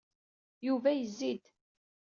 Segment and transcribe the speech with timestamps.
[0.67, 1.43] Yuba yezzi-d.